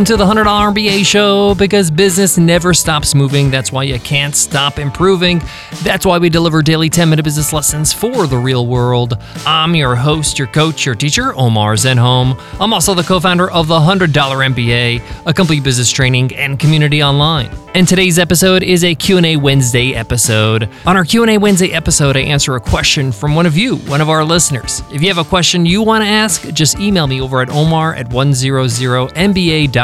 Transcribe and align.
Welcome 0.00 0.16
to 0.16 0.24
the 0.24 0.42
$100 0.42 0.46
MBA 0.72 1.04
show 1.04 1.54
because 1.54 1.90
business 1.90 2.38
never 2.38 2.72
stops 2.72 3.14
moving. 3.14 3.50
That's 3.50 3.70
why 3.70 3.82
you 3.82 4.00
can't 4.00 4.34
stop 4.34 4.78
improving. 4.78 5.42
That's 5.82 6.06
why 6.06 6.16
we 6.16 6.30
deliver 6.30 6.62
daily 6.62 6.88
10 6.88 7.10
minute 7.10 7.22
business 7.22 7.52
lessons 7.52 7.92
for 7.92 8.26
the 8.26 8.38
real 8.38 8.66
world. 8.66 9.18
I'm 9.44 9.74
your 9.74 9.94
host, 9.94 10.38
your 10.38 10.48
coach, 10.48 10.86
your 10.86 10.94
teacher, 10.94 11.34
Omar 11.34 11.74
Zenhom. 11.74 12.40
I'm 12.58 12.72
also 12.72 12.94
the 12.94 13.02
co 13.02 13.20
founder 13.20 13.50
of 13.50 13.68
the 13.68 13.78
$100 13.78 14.10
MBA, 14.10 15.02
a 15.26 15.34
complete 15.34 15.62
business 15.62 15.90
training 15.90 16.34
and 16.34 16.58
community 16.58 17.02
online. 17.02 17.50
And 17.72 17.86
today's 17.86 18.18
episode 18.18 18.64
is 18.64 18.82
a 18.82 18.96
Q&A 18.96 19.36
Wednesday 19.36 19.94
episode. 19.94 20.68
On 20.86 20.96
our 20.96 21.04
Q&A 21.04 21.38
Wednesday 21.38 21.70
episode, 21.70 22.16
I 22.16 22.22
answer 22.22 22.56
a 22.56 22.60
question 22.60 23.12
from 23.12 23.36
one 23.36 23.46
of 23.46 23.56
you, 23.56 23.76
one 23.76 24.00
of 24.00 24.08
our 24.08 24.24
listeners. 24.24 24.82
If 24.92 25.02
you 25.02 25.08
have 25.08 25.18
a 25.18 25.28
question 25.28 25.64
you 25.64 25.80
want 25.80 26.02
to 26.02 26.08
ask, 26.08 26.52
just 26.52 26.80
email 26.80 27.06
me 27.06 27.20
over 27.20 27.40
at 27.42 27.48
omar 27.48 27.94
at 27.94 28.08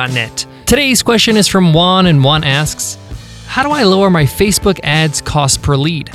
100mba.net. 0.06 0.46
Today's 0.66 1.02
question 1.02 1.37
is 1.37 1.48
from 1.48 1.73
Juan, 1.73 2.06
and 2.06 2.23
Juan 2.23 2.45
asks, 2.45 2.98
How 3.46 3.62
do 3.62 3.70
I 3.70 3.84
lower 3.84 4.10
my 4.10 4.24
Facebook 4.24 4.80
ads 4.82 5.20
cost 5.20 5.62
per 5.62 5.77
lead? 5.77 6.10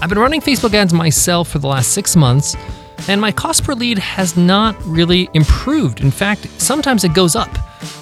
I've 0.00 0.08
been 0.08 0.18
running 0.18 0.40
Facebook 0.40 0.74
ads 0.74 0.92
myself 0.92 1.48
for 1.48 1.58
the 1.58 1.66
last 1.66 1.92
six 1.92 2.14
months, 2.14 2.56
and 3.08 3.20
my 3.20 3.32
cost 3.32 3.64
per 3.64 3.74
lead 3.74 3.98
has 3.98 4.36
not 4.36 4.80
really 4.84 5.28
improved. 5.34 6.00
In 6.00 6.10
fact, 6.10 6.48
sometimes 6.60 7.04
it 7.04 7.14
goes 7.14 7.34
up. 7.34 7.54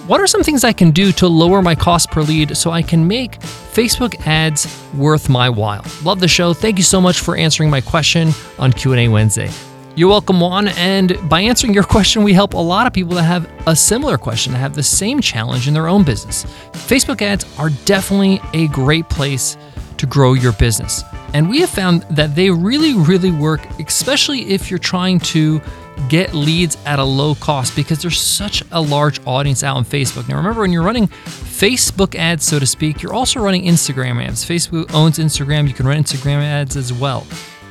What 0.07 0.21
are 0.21 0.27
some 0.27 0.43
things 0.43 0.65
I 0.65 0.73
can 0.73 0.91
do 0.91 1.13
to 1.13 1.29
lower 1.29 1.63
my 1.63 1.75
cost 1.75 2.11
per 2.11 2.23
lead 2.23 2.57
so 2.57 2.71
I 2.71 2.83
can 2.83 3.07
make 3.07 3.39
Facebook 3.41 4.27
ads 4.27 4.67
worth 4.95 5.29
my 5.29 5.51
while? 5.51 5.85
Love 6.03 6.21
the 6.21 6.29
show. 6.29 6.55
Thank 6.55 6.79
you 6.79 6.85
so 6.85 7.01
much 7.01 7.21
for 7.21 7.37
answering 7.37 7.71
my 7.71 7.81
question 7.81 8.31
on 8.59 8.73
Q&A 8.73 9.09
Wednesday. 9.09 9.51
You're 9.99 10.11
welcome, 10.11 10.41
Juan. 10.41 10.69
And 10.69 11.17
by 11.27 11.41
answering 11.41 11.73
your 11.73 11.83
question, 11.83 12.23
we 12.23 12.35
help 12.35 12.53
a 12.53 12.59
lot 12.59 12.87
of 12.87 12.93
people 12.93 13.15
that 13.15 13.23
have 13.23 13.51
a 13.67 13.75
similar 13.75 14.19
question, 14.19 14.53
that 14.53 14.59
have 14.59 14.75
the 14.75 14.83
same 14.83 15.23
challenge 15.23 15.69
in 15.69 15.73
their 15.73 15.89
own 15.89 16.05
business. 16.05 16.45
Facebook 16.73 17.23
ads 17.23 17.47
are 17.59 17.71
definitely 17.87 18.39
a 18.53 18.69
great 18.69 19.09
place 19.09 19.57
to 19.97 20.05
grow 20.05 20.35
your 20.35 20.53
business. 20.53 21.03
And 21.33 21.49
we 21.49 21.61
have 21.61 21.71
found 21.71 22.03
that 22.11 22.35
they 22.35 22.51
really, 22.51 22.93
really 22.93 23.31
work, 23.31 23.65
especially 23.81 24.51
if 24.51 24.71
you're 24.71 24.79
trying 24.79 25.19
to 25.21 25.63
get 26.11 26.35
leads 26.35 26.77
at 26.85 26.99
a 26.99 27.05
low 27.05 27.35
cost 27.35 27.75
because 27.75 28.03
there's 28.03 28.21
such 28.21 28.63
a 28.73 28.81
large 28.83 29.19
audience 29.27 29.65
out 29.65 29.79
on 29.79 29.85
Facebook. 29.87 30.29
Now, 30.29 30.37
remember, 30.37 30.61
when 30.61 30.73
you're 30.73 30.83
running 30.83 31.09
Facebook 31.09 32.15
ads, 32.15 32.45
so 32.45 32.59
to 32.59 32.67
speak, 32.67 33.01
you're 33.01 33.15
also 33.15 33.41
running 33.41 33.65
Instagram 33.65 34.23
ads. 34.23 34.45
Facebook 34.45 34.93
owns 34.93 35.17
Instagram, 35.17 35.67
you 35.67 35.73
can 35.73 35.87
run 35.87 35.97
Instagram 35.97 36.43
ads 36.43 36.77
as 36.77 36.93
well. 36.93 37.27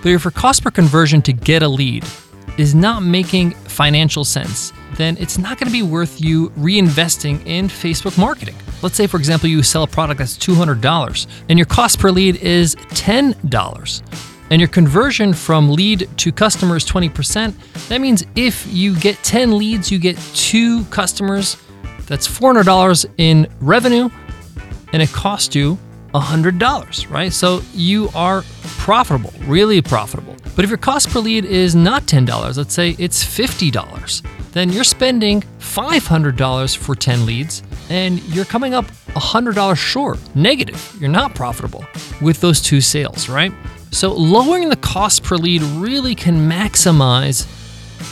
But 0.06 0.12
if 0.12 0.24
your 0.24 0.30
cost 0.30 0.62
per 0.64 0.70
conversion 0.70 1.24
to 1.24 1.34
get 1.34 1.64
a 1.64 1.68
lead 1.68 2.06
is 2.60 2.76
not 2.76 3.02
making 3.02 3.56
financial 3.56 4.24
sense, 4.24 4.72
then 4.98 5.18
it's 5.18 5.40
not 5.40 5.58
going 5.58 5.66
to 5.66 5.74
be 5.74 5.82
worth 5.82 6.22
you 6.22 6.52
reinvesting 6.52 7.44
in 7.48 7.68
Facebook 7.68 8.16
marketing. 8.16 8.54
Let's 8.84 8.96
say, 8.96 9.08
for 9.08 9.18
example, 9.18 9.50
you 9.50 9.64
sell 9.64 9.82
a 9.82 9.88
product 9.88 10.20
that's 10.20 10.38
$200 10.38 11.28
and 11.50 11.58
your 11.58 11.66
cost 11.66 11.98
per 11.98 12.12
lead 12.12 12.36
is 12.36 12.76
$10 12.76 14.04
and 14.52 14.62
your 14.62 14.68
conversion 14.68 15.34
from 15.34 15.72
lead 15.72 16.08
to 16.18 16.32
customer 16.32 16.76
is 16.76 16.86
20%, 16.86 17.88
that 17.88 18.00
means 18.00 18.24
if 18.36 18.72
you 18.72 18.96
get 19.00 19.16
10 19.24 19.58
leads, 19.58 19.92
you 19.92 19.98
get 19.98 20.20
two 20.36 20.86
customers. 20.86 21.58
That's 22.06 22.28
$400 22.28 23.12
in 23.18 23.48
revenue, 23.60 24.10
and 24.94 25.02
it 25.02 25.10
costs 25.10 25.56
you 25.56 25.80
$100, 26.20 27.10
right? 27.12 27.32
So 27.32 27.62
you 27.74 28.10
are 28.16 28.44
profitable, 28.78 29.34
really 29.42 29.82
profitable. 29.82 30.36
But 30.56 30.64
if 30.64 30.70
your 30.70 30.78
cost 30.78 31.10
per 31.10 31.20
lead 31.20 31.46
is 31.46 31.76
not 31.76 32.04
$10, 32.04 32.58
let's 32.58 32.74
say 32.74 32.96
it's 32.98 33.24
$50, 33.24 34.26
then 34.54 34.72
you're 34.72 34.84
spending 34.86 35.42
$500 35.60 36.78
for 36.78 36.96
10 36.96 37.26
leads 37.26 37.62
and 37.90 38.22
you're 38.24 38.46
coming 38.46 38.74
up 38.74 38.86
$100 39.16 39.78
short, 39.78 40.20
negative. 40.36 40.98
You're 41.00 41.10
not 41.10 41.36
profitable 41.36 41.86
with 42.22 42.40
those 42.42 42.62
two 42.62 42.82
sales, 42.82 43.28
right? 43.30 43.52
So, 43.92 44.12
lowering 44.14 44.70
the 44.70 44.76
cost 44.76 45.24
per 45.24 45.38
lead 45.38 45.62
really 45.62 46.16
can 46.16 46.50
maximize 46.50 47.48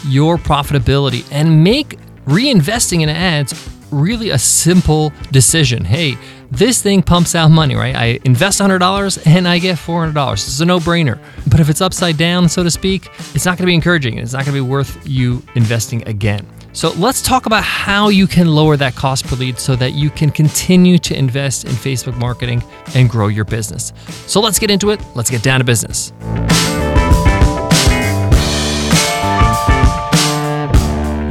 your 0.06 0.38
profitability 0.38 1.28
and 1.31 1.63
make 1.63 1.97
reinvesting 2.25 3.02
in 3.02 3.09
ads 3.09 3.69
really 3.92 4.30
a 4.30 4.38
simple 4.38 5.12
decision. 5.31 5.84
Hey, 5.84 6.18
this 6.53 6.84
thing 6.84 7.02
pumps 7.02 7.34
out 7.34 7.50
money, 7.50 7.75
right? 7.75 7.96
I 7.96 8.19
invest 8.25 8.59
$100 8.59 9.25
and 9.25 9.47
I 9.47 9.58
get 9.58 9.78
$400. 9.78 10.34
It's 10.34 10.59
a 10.59 10.66
no 10.66 10.80
brainer. 10.80 11.19
But 11.50 11.59
if 11.59 11.69
it's 11.69 11.81
upside 11.81 12.16
down, 12.18 12.47
so 12.47 12.64
to 12.64 12.69
speak, 12.69 13.09
it's 13.34 13.46
not 13.46 13.58
going 13.58 13.64
to 13.64 13.66
be 13.66 13.74
encouraging. 13.74 14.19
It's 14.19 14.34
not 14.34 14.46
going 14.46 14.56
to 14.56 14.63
be 14.63 14.69
worth 14.69 15.02
you 15.08 15.42
investing 15.56 16.08
again. 16.08 16.47
So 16.72 16.92
let's 16.92 17.22
talk 17.22 17.47
about 17.47 17.63
how 17.63 18.09
you 18.09 18.28
can 18.28 18.47
lower 18.47 18.78
that 18.78 18.96
cost 18.96 19.25
per 19.25 19.36
lead 19.36 19.59
so 19.59 19.75
that 19.75 19.94
you 19.94 20.09
can 20.09 20.30
continue 20.30 20.97
to 21.00 21.18
invest 21.18 21.66
in 21.66 21.72
Facebook 21.72 22.18
marketing 22.18 22.63
and 22.96 23.09
grow 23.09 23.28
your 23.28 23.46
business. 23.46 23.92
So 24.28 24.40
let's 24.40 24.59
get 24.59 24.69
into 24.69 24.92
it. 24.92 25.02
Let's 25.16 25.30
get 25.30 25.42
down 25.42 25.59
to 25.59 25.66
business. 25.66 26.13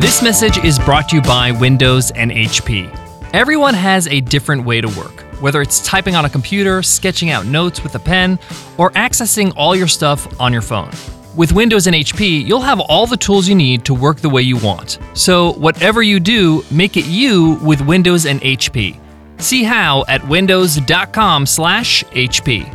This 0.01 0.21
message 0.21 0.59
is 0.59 0.81
brought 0.81 1.09
to 1.11 1.17
you 1.17 1.23
by 1.23 1.53
Windows 1.53 2.11
and 2.11 2.33
HP. 2.33 3.02
Everyone 3.33 3.73
has 3.73 4.07
a 4.09 4.21
different 4.21 4.67
way 4.67 4.83
to 4.83 4.89
work, 4.89 5.23
whether 5.41 5.63
it's 5.63 5.81
typing 5.87 6.15
on 6.15 6.27
a 6.27 6.29
computer, 6.29 6.83
sketching 6.83 7.31
out 7.31 7.47
notes 7.47 7.83
with 7.83 7.95
a 7.95 7.99
pen, 7.99 8.39
or 8.77 8.91
accessing 8.91 9.55
all 9.57 9.75
your 9.75 9.89
stuff 9.89 10.39
on 10.39 10.53
your 10.53 10.61
phone. 10.61 10.91
With 11.35 11.53
Windows 11.53 11.87
and 11.87 11.97
HP, 11.97 12.47
you'll 12.47 12.61
have 12.61 12.79
all 12.79 13.07
the 13.07 13.17
tools 13.17 13.49
you 13.49 13.55
need 13.55 13.87
to 13.87 13.95
work 13.95 14.19
the 14.19 14.29
way 14.29 14.43
you 14.43 14.59
want. 14.59 14.99
So, 15.15 15.55
whatever 15.55 16.03
you 16.03 16.21
do, 16.21 16.63
make 16.71 16.99
it 16.99 17.07
you 17.07 17.55
with 17.63 17.81
Windows 17.81 18.27
and 18.27 18.39
HP. 18.43 19.01
See 19.39 19.65
how 19.65 20.05
at 20.09 20.29
windows.com/hp. 20.29 22.73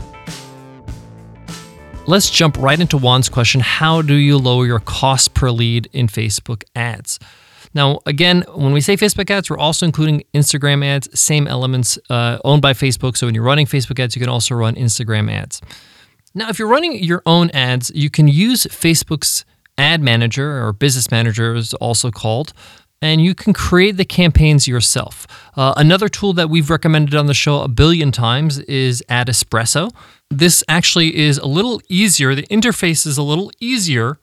Let's 2.08 2.32
jump 2.32 2.58
right 2.58 2.80
into 2.80 2.98
Juan's 2.98 3.30
question, 3.30 3.62
how 3.62 4.02
do 4.02 4.16
you 4.16 4.40
lower 4.40 4.66
your 4.66 4.80
cost 4.80 5.36
per 5.36 5.52
lead 5.52 5.88
in 5.94 6.08
Facebook 6.08 6.64
ads? 6.76 7.20
Now, 7.74 8.00
again, 8.06 8.44
when 8.54 8.74
we 8.74 8.82
say 8.82 8.96
Facebook 8.96 9.30
ads, 9.30 9.50
we're 9.50 9.58
also 9.58 9.86
including 9.86 10.24
Instagram 10.34 10.84
ads, 10.84 11.08
same 11.20 11.48
elements 11.48 11.98
uh, 12.10 12.40
owned 12.44 12.62
by 12.62 12.74
Facebook. 12.74 13.18
So 13.18 13.28
when 13.28 13.36
you're 13.36 13.44
running 13.44 13.66
Facebook 13.66 14.00
ads, 14.00 14.16
you 14.16 14.20
can 14.20 14.30
also 14.30 14.56
run 14.56 14.76
Instagram 14.76 15.32
ads. 15.32 15.62
Now, 16.34 16.50
if 16.50 16.60
you're 16.60 16.68
running 16.68 17.04
your 17.04 17.24
own 17.26 17.50
ads, 17.52 17.92
you 17.96 18.10
can 18.10 18.28
use 18.28 18.66
Facebook's 18.66 19.46
ad 19.78 20.02
manager 20.02 20.64
or 20.64 20.74
business 20.74 21.12
manager 21.12 21.56
is 21.56 21.74
also 21.76 22.12
called, 22.12 22.54
and 23.02 23.22
you 23.22 23.36
can 23.36 23.54
create 23.54 23.98
the 23.98 24.06
campaigns 24.06 24.68
yourself. 24.68 25.28
Uh, 25.56 25.74
another 25.78 26.10
tool 26.10 26.34
that 26.34 26.50
we've 26.50 26.70
recommended 26.70 27.16
on 27.16 27.28
the 27.28 27.34
show 27.34 27.62
a 27.62 27.68
billion 27.68 28.12
times 28.12 28.60
is 28.60 29.04
Ad 29.08 29.28
Espresso. 29.28 29.92
This 30.30 30.64
actually 30.68 31.16
is 31.16 31.38
a 31.38 31.46
little 31.46 31.82
easier. 31.90 32.36
The 32.36 32.48
interface 32.48 33.06
is 33.06 33.18
a 33.18 33.24
little 33.24 33.52
easier 33.60 34.18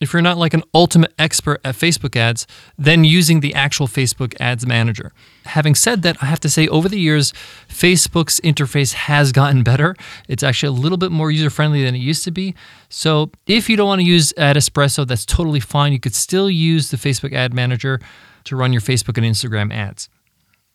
if 0.00 0.12
you're 0.12 0.22
not 0.22 0.38
like 0.38 0.54
an 0.54 0.62
ultimate 0.74 1.12
expert 1.18 1.60
at 1.64 1.74
Facebook 1.74 2.16
ads, 2.16 2.46
then 2.76 3.04
using 3.04 3.40
the 3.40 3.54
actual 3.54 3.86
Facebook 3.86 4.34
ads 4.40 4.66
manager. 4.66 5.12
Having 5.44 5.74
said 5.74 6.02
that, 6.02 6.16
I 6.22 6.26
have 6.26 6.40
to 6.40 6.50
say 6.50 6.68
over 6.68 6.88
the 6.88 7.00
years, 7.00 7.32
Facebook's 7.68 8.40
interface 8.40 8.92
has 8.92 9.32
gotten 9.32 9.62
better. 9.72 9.96
It's 10.28 10.42
actually 10.42 10.76
a 10.76 10.80
little 10.80 10.98
bit 10.98 11.10
more 11.10 11.30
user 11.30 11.50
friendly 11.50 11.82
than 11.84 11.94
it 11.94 11.98
used 11.98 12.24
to 12.24 12.30
be. 12.30 12.54
So 12.88 13.30
if 13.46 13.68
you 13.68 13.76
don't 13.76 13.88
want 13.88 14.00
to 14.00 14.06
use 14.06 14.32
Ad 14.36 14.56
Espresso, 14.56 15.06
that's 15.06 15.26
totally 15.26 15.60
fine. 15.60 15.92
You 15.92 16.00
could 16.00 16.14
still 16.14 16.50
use 16.50 16.90
the 16.90 16.96
Facebook 16.96 17.32
ad 17.32 17.52
manager 17.52 18.00
to 18.44 18.56
run 18.56 18.72
your 18.72 18.82
Facebook 18.82 19.18
and 19.18 19.26
Instagram 19.26 19.72
ads. 19.72 20.08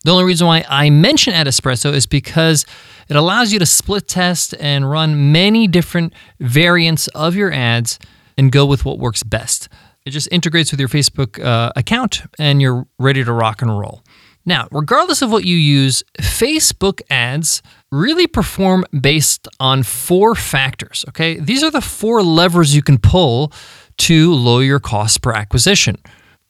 The 0.04 0.12
only 0.12 0.24
reason 0.24 0.46
why 0.46 0.66
I 0.68 0.90
mention 0.90 1.32
Ad 1.32 1.46
Espresso 1.46 1.92
is 1.92 2.04
because 2.04 2.66
it 3.08 3.16
allows 3.16 3.54
you 3.54 3.58
to 3.58 3.66
split 3.66 4.06
test 4.06 4.54
and 4.60 4.88
run 4.90 5.32
many 5.32 5.66
different 5.66 6.12
variants 6.38 7.08
of 7.08 7.34
your 7.34 7.50
ads 7.50 7.98
and 8.36 8.52
go 8.52 8.66
with 8.66 8.84
what 8.84 8.98
works 8.98 9.22
best. 9.22 9.68
It 10.04 10.10
just 10.10 10.28
integrates 10.30 10.70
with 10.70 10.80
your 10.80 10.88
Facebook 10.88 11.42
uh, 11.42 11.72
account 11.76 12.22
and 12.38 12.60
you're 12.60 12.86
ready 12.98 13.24
to 13.24 13.32
rock 13.32 13.62
and 13.62 13.78
roll. 13.78 14.02
Now, 14.46 14.68
regardless 14.70 15.22
of 15.22 15.32
what 15.32 15.44
you 15.44 15.56
use, 15.56 16.02
Facebook 16.20 17.00
ads 17.08 17.62
really 17.90 18.26
perform 18.26 18.84
based 18.98 19.48
on 19.58 19.82
four 19.82 20.34
factors, 20.34 21.04
okay? 21.08 21.40
These 21.40 21.62
are 21.62 21.70
the 21.70 21.80
four 21.80 22.22
levers 22.22 22.76
you 22.76 22.82
can 22.82 22.98
pull 22.98 23.52
to 23.96 24.34
lower 24.34 24.62
your 24.62 24.80
cost 24.80 25.22
per 25.22 25.32
acquisition 25.32 25.96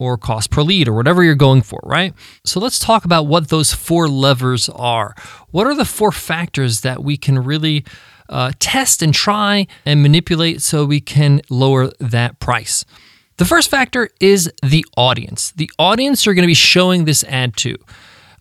or 0.01 0.19
cost 0.19 0.51
per 0.51 0.63
lead 0.63 0.89
or 0.89 0.93
whatever 0.93 1.23
you're 1.23 1.37
going 1.37 1.63
for, 1.63 1.81
right? 1.85 2.13
So 2.45 2.59
let's 2.59 2.81
talk 2.81 3.05
about 3.05 3.27
what 3.27 3.49
those 3.49 3.73
four 3.73 4.09
levers 4.09 4.69
are. 4.69 5.15
What 5.51 5.69
are 5.69 5.75
the 5.75 5.85
four 5.85 6.11
factors 6.11 6.81
that 6.81 7.05
we 7.05 7.17
can 7.17 7.39
really 7.39 7.85
uh, 8.29 8.53
test 8.59 9.03
and 9.03 9.15
try 9.15 9.67
and 9.85 10.03
manipulate 10.03 10.63
so 10.63 10.85
we 10.85 11.01
can 11.01 11.41
lower 11.51 11.91
that 12.01 12.39
price. 12.41 12.85
The 13.37 13.45
first 13.45 13.69
factor 13.71 14.11
is 14.21 14.51
the 14.63 14.85
audience. 14.97 15.51
The 15.53 15.71
audience 15.79 16.25
you're 16.25 16.35
going 16.35 16.45
to 16.45 16.49
be 16.49 16.55
showing 16.55 17.05
this 17.05 17.25
ad 17.25 17.57
to. 17.59 17.77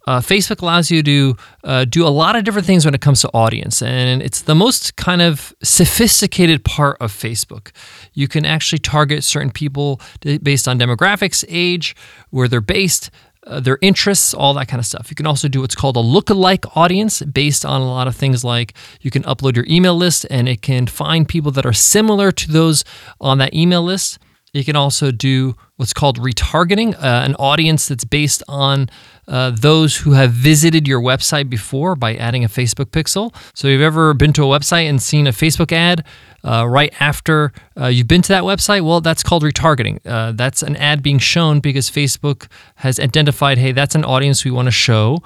Uh, 0.05 0.19
Facebook 0.19 0.61
allows 0.61 0.91
you 0.91 1.01
to 1.01 1.37
uh, 1.63 1.85
do 1.85 2.05
a 2.05 2.09
lot 2.09 2.35
of 2.35 2.43
different 2.43 2.67
things 2.67 2.83
when 2.83 2.93
it 2.93 2.99
comes 2.99 3.21
to 3.21 3.29
audience, 3.33 3.81
and 3.81 4.21
it's 4.21 4.41
the 4.41 4.55
most 4.55 4.97
kind 4.97 5.21
of 5.21 5.53
sophisticated 5.63 6.65
part 6.65 6.97
of 6.99 7.11
Facebook. 7.11 7.71
You 8.13 8.27
can 8.27 8.45
actually 8.45 8.79
target 8.79 9.23
certain 9.23 9.51
people 9.51 10.01
based 10.41 10.67
on 10.67 10.77
demographics, 10.77 11.45
age, 11.47 11.95
where 12.31 12.49
they're 12.49 12.59
based, 12.59 13.11
uh, 13.45 13.59
their 13.59 13.77
interests, 13.81 14.33
all 14.33 14.53
that 14.53 14.67
kind 14.67 14.79
of 14.79 14.85
stuff. 14.85 15.09
You 15.09 15.15
can 15.15 15.27
also 15.27 15.47
do 15.47 15.61
what's 15.61 15.75
called 15.75 15.97
a 15.97 16.01
lookalike 16.01 16.77
audience 16.77 17.21
based 17.21 17.65
on 17.65 17.81
a 17.81 17.85
lot 17.85 18.07
of 18.07 18.15
things 18.15 18.43
like 18.43 18.73
you 19.01 19.11
can 19.11 19.23
upload 19.23 19.55
your 19.55 19.65
email 19.67 19.95
list 19.95 20.25
and 20.29 20.47
it 20.47 20.61
can 20.61 20.87
find 20.87 21.27
people 21.27 21.51
that 21.51 21.65
are 21.65 21.73
similar 21.73 22.31
to 22.31 22.51
those 22.51 22.83
on 23.19 23.37
that 23.39 23.53
email 23.53 23.83
list. 23.83 24.19
You 24.53 24.63
can 24.63 24.75
also 24.75 25.11
do 25.11 25.55
what's 25.77 25.93
called 25.93 26.19
retargeting, 26.19 26.93
uh, 26.95 26.99
an 27.25 27.35
audience 27.35 27.87
that's 27.87 28.05
based 28.05 28.43
on 28.47 28.89
uh, 29.27 29.51
those 29.51 29.97
who 29.97 30.11
have 30.11 30.31
visited 30.31 30.87
your 30.87 31.01
website 31.01 31.49
before 31.49 31.95
by 31.95 32.15
adding 32.15 32.43
a 32.43 32.47
Facebook 32.47 32.87
pixel. 32.87 33.33
So, 33.55 33.67
if 33.67 33.73
you've 33.73 33.81
ever 33.81 34.13
been 34.13 34.33
to 34.33 34.43
a 34.43 34.59
website 34.59 34.89
and 34.89 35.01
seen 35.01 35.27
a 35.27 35.31
Facebook 35.31 35.71
ad 35.71 36.05
uh, 36.43 36.67
right 36.67 36.93
after 36.99 37.53
uh, 37.79 37.87
you've 37.87 38.07
been 38.07 38.21
to 38.23 38.29
that 38.29 38.43
website, 38.43 38.85
well, 38.85 39.01
that's 39.01 39.23
called 39.23 39.43
retargeting. 39.43 39.99
Uh, 40.05 40.31
that's 40.33 40.61
an 40.61 40.75
ad 40.75 41.01
being 41.01 41.19
shown 41.19 41.59
because 41.59 41.89
Facebook 41.89 42.47
has 42.75 42.99
identified, 42.99 43.57
hey, 43.57 43.71
that's 43.71 43.95
an 43.95 44.03
audience 44.03 44.43
we 44.43 44.51
want 44.51 44.67
to 44.67 44.71
show 44.71 45.19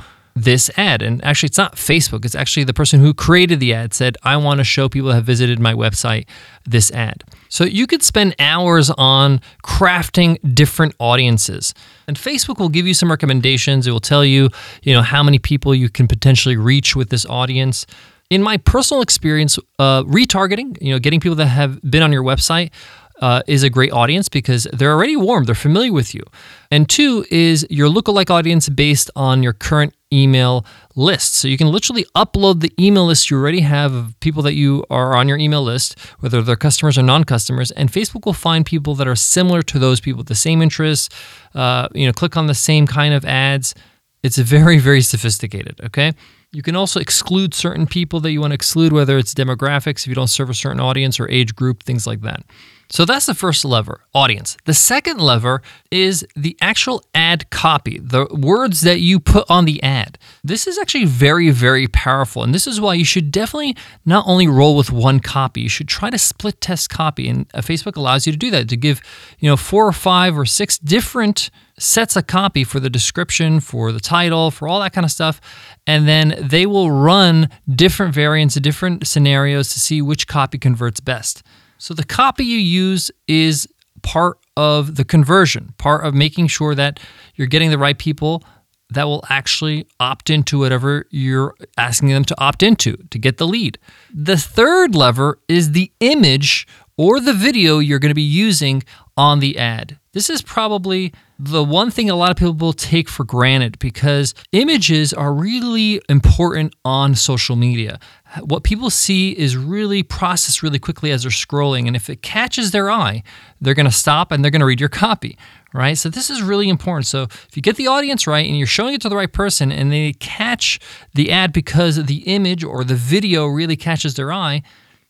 this 0.44 0.70
ad. 0.78 1.02
And 1.02 1.24
actually, 1.24 1.48
it's 1.48 1.58
not 1.58 1.76
Facebook, 1.76 2.26
it's 2.26 2.36
actually 2.36 2.64
the 2.64 2.74
person 2.74 3.00
who 3.00 3.14
created 3.14 3.60
the 3.60 3.74
ad 3.74 3.94
said, 3.94 4.18
I 4.24 4.38
want 4.38 4.60
to 4.60 4.64
show 4.64 4.88
people 4.88 5.10
that 5.10 5.16
have 5.16 5.26
visited 5.26 5.60
my 5.60 5.74
website 5.74 6.28
this 6.66 6.92
ad. 6.92 7.24
So 7.50 7.64
you 7.64 7.88
could 7.88 8.04
spend 8.04 8.36
hours 8.40 8.90
on 8.92 9.42
crafting 9.64 10.38
different 10.54 10.96
audiences. 11.00 11.74
And 12.08 12.18
Facebook 12.18 12.60
will 12.60 12.70
give 12.70 12.86
you 12.86 12.94
some 12.94 13.10
recommendations. 13.10 13.88
It 13.88 13.92
will 13.92 14.00
tell 14.00 14.24
you, 14.24 14.50
you 14.84 14.94
know, 14.94 15.02
how 15.02 15.24
many 15.24 15.40
people 15.40 15.74
you 15.74 15.90
can 15.90 16.08
potentially 16.08 16.58
reach 16.58 16.96
with 16.96 17.10
this 17.10 17.26
audience. 17.26 17.86
In 18.30 18.44
my 18.44 18.58
personal 18.58 19.02
experience, 19.02 19.58
uh, 19.80 20.04
retargeting, 20.04 20.78
you 20.82 20.92
know, 20.92 21.00
getting 21.00 21.20
people 21.20 21.38
that 21.38 21.48
have 21.48 21.82
been 21.90 22.04
on 22.04 22.12
your 22.12 22.24
website 22.24 22.72
uh, 23.22 23.42
is 23.48 23.64
a 23.64 23.70
great 23.70 23.92
audience 23.92 24.30
because 24.30 24.68
they're 24.74 24.94
already 24.94 25.16
warm, 25.16 25.46
they're 25.46 25.56
familiar 25.56 25.92
with 25.92 26.14
you. 26.14 26.24
And 26.72 26.88
two 26.90 27.26
is 27.32 27.66
your 27.70 27.90
lookalike 27.90 28.30
audience 28.30 28.70
based 28.70 29.10
on 29.16 29.44
your 29.44 29.54
current 29.54 29.94
email 30.14 30.66
list. 30.96 31.34
So 31.36 31.48
you 31.48 31.58
can 31.58 31.68
literally 31.68 32.06
upload 32.16 32.62
the 32.62 32.72
email 32.80 33.06
list 33.06 33.30
you 33.30 33.38
already 33.38 33.62
have 33.62 33.94
of 33.94 34.20
people 34.20 34.42
that 34.44 34.54
you 34.54 34.86
are 34.90 35.16
on 35.16 35.28
your 35.28 35.38
email 35.38 35.62
list, 35.64 36.00
whether 36.20 36.42
they're 36.42 36.56
customers 36.56 36.98
or 36.98 37.04
non-customers, 37.04 37.72
and 37.72 37.92
Facebook 37.92 38.26
will 38.26 38.34
find 38.34 38.66
people 38.66 38.96
that 38.96 39.08
are 39.08 39.16
similar 39.16 39.62
to 39.64 39.80
those 39.80 40.00
people, 40.00 40.20
with 40.20 40.28
the 40.28 40.36
same 40.36 40.62
interests. 40.62 41.10
Uh, 41.54 41.88
you 41.94 42.06
know, 42.06 42.14
click 42.14 42.38
on 42.38 42.48
the 42.48 42.56
same 42.56 42.88
kind 42.88 43.14
of 43.14 43.26
ads. 43.26 43.76
It's 44.24 44.38
very, 44.38 44.78
very 44.78 45.02
sophisticated. 45.02 45.80
Okay. 45.84 46.14
You 46.54 46.62
can 46.62 46.76
also 46.76 47.00
exclude 47.00 47.54
certain 47.54 47.86
people 47.86 48.20
that 48.22 48.32
you 48.32 48.40
want 48.40 48.52
to 48.52 48.56
exclude, 48.56 48.94
whether 48.94 49.18
it's 49.18 49.34
demographics, 49.34 50.02
if 50.02 50.08
you 50.08 50.16
don't 50.16 50.30
serve 50.30 50.50
a 50.50 50.54
certain 50.54 50.80
audience 50.80 51.20
or 51.20 51.30
age 51.30 51.56
group, 51.56 51.84
things 51.84 52.08
like 52.08 52.22
that. 52.22 52.44
So 52.90 53.04
that's 53.04 53.26
the 53.26 53.34
first 53.34 53.66
lever, 53.66 54.02
audience. 54.14 54.56
The 54.66 54.74
second 54.74 55.20
lever 55.20 55.62
is 55.92 56.26
the 56.36 56.56
actual 56.62 57.04
ad 57.14 57.50
copy, 57.50 58.00
the 58.00 58.28
words 58.32 58.82
that 58.82 59.02
you 59.02 59.20
put 59.20 59.50
on 59.50 59.66
the 59.66 59.84
ad. 59.84 60.18
This 60.42 60.68
is 60.68 60.78
actually 60.78 61.06
very, 61.06 61.50
very 61.50 61.88
powerful. 61.88 62.44
And 62.44 62.56
this 62.56 62.66
is 62.66 62.80
why 62.80 62.94
you 62.94 63.04
should 63.04 63.30
definitely 63.30 63.76
not 64.06 64.26
only 64.26 64.48
roll 64.48 64.78
with 64.78 64.92
one 64.92 65.20
copy, 65.20 65.62
you 65.62 65.70
should 65.70 65.90
try 65.90 66.10
to 66.10 66.18
split 66.18 66.62
test 66.62 66.90
copy. 66.90 67.28
And 67.28 67.46
uh, 67.54 67.60
Facebook 67.60 67.98
allows 67.98 68.26
you 68.26 68.32
to 68.32 68.40
do 68.40 68.52
that, 68.52 68.70
to 68.70 68.78
give, 68.78 69.02
you 69.40 69.50
know, 69.50 69.58
four 69.58 69.86
or 69.86 69.94
five 69.94 70.38
or 70.38 70.46
six 70.46 70.78
different 70.78 71.50
sets 71.78 72.16
of 72.16 72.26
copy 72.26 72.64
for 72.64 72.80
the 72.80 72.90
description, 72.90 73.60
for 73.60 73.92
the 73.92 74.00
title, 74.00 74.50
for 74.50 74.68
all 74.68 74.80
that 74.80 74.94
kind 74.94 75.06
of 75.06 75.12
stuff. 75.12 75.42
And 75.86 76.08
then 76.08 76.36
they 76.42 76.66
will 76.66 76.90
run 76.90 77.50
different 77.70 78.16
variants, 78.16 78.56
of 78.56 78.64
different 78.64 79.06
scenarios 79.06 79.70
to 79.74 79.80
see 79.80 80.02
which 80.02 80.26
copy 80.26 80.58
converts 80.58 81.02
best. 81.02 81.44
So 81.78 81.94
the 81.94 82.04
copy 82.04 82.46
you 82.46 82.58
use 82.58 83.12
is 83.28 83.68
part 84.02 84.38
of 84.56 84.96
the 84.96 85.06
conversion, 85.06 85.74
part 85.78 86.06
of 86.06 86.14
making 86.14 86.48
sure 86.48 86.76
that 86.76 87.00
you're 87.36 87.48
getting 87.48 87.70
the 87.70 87.78
right 87.78 87.98
people 87.98 88.44
that 88.90 89.04
will 89.04 89.24
actually 89.30 89.86
opt 90.00 90.30
into 90.30 90.60
whatever 90.60 91.06
you're 91.10 91.56
asking 91.78 92.10
them 92.10 92.24
to 92.26 92.40
opt 92.42 92.64
into 92.64 92.96
to 93.10 93.20
get 93.20 93.38
the 93.38 93.48
lead. 93.48 93.78
The 94.14 94.38
third 94.38 94.96
lever 94.96 95.40
is 95.48 95.74
the 95.74 95.92
image 96.00 96.68
or 96.96 97.20
the 97.20 97.34
video 97.34 97.80
you're 97.80 98.00
going 98.00 98.12
to 98.12 98.16
be 98.16 98.22
using 98.22 98.84
on 99.18 99.40
the 99.40 99.58
ad. 99.58 100.00
This 100.14 100.30
is 100.30 100.42
probably 100.42 101.14
the 101.40 101.64
one 101.64 101.92
thing 101.92 102.10
a 102.10 102.16
lot 102.16 102.32
of 102.32 102.38
people 102.38 102.54
will 102.54 102.74
take 102.74 103.08
for 103.08 103.24
granted 103.24 103.78
because 103.78 104.34
images 104.52 105.14
are 105.14 105.34
really 105.34 106.02
important 106.10 106.76
on 106.84 107.14
social 107.14 107.56
media. 107.56 108.00
What 108.42 108.64
people 108.64 108.90
see 108.90 109.38
is 109.38 109.56
really 109.56 110.02
processed 110.02 110.64
really 110.64 110.80
quickly 110.80 111.12
as 111.12 111.22
they're 111.22 111.32
scrolling. 111.32 111.86
And 111.86 111.96
if 111.96 112.10
it 112.10 112.24
catches 112.24 112.72
their 112.72 112.90
eye, 112.90 113.22
they're 113.62 113.76
going 113.76 113.86
to 113.86 113.92
stop 113.92 114.32
and 114.32 114.44
they're 114.44 114.52
going 114.52 114.62
to 114.62 114.66
read 114.66 114.80
your 114.80 114.90
copy, 114.90 115.38
right? 115.74 115.98
So 115.98 116.10
this 116.10 116.30
is 116.32 116.42
really 116.42 116.70
important. 116.70 117.06
So 117.06 117.24
if 117.24 117.56
you 117.56 117.62
get 117.62 117.76
the 117.76 117.88
audience 117.88 118.26
right 118.26 118.46
and 118.46 118.58
you're 118.58 118.66
showing 118.66 118.96
it 118.96 119.02
to 119.02 119.10
the 119.10 119.16
right 119.16 119.32
person 119.32 119.72
and 119.72 119.92
they 119.92 120.14
catch 120.14 120.80
the 121.14 121.32
ad 121.32 121.54
because 121.54 122.04
the 122.06 122.24
image 122.26 122.64
or 122.64 122.84
the 122.84 122.96
video 122.96 123.46
really 123.46 123.76
catches 123.76 124.16
their 124.16 124.34
eye, 124.34 124.64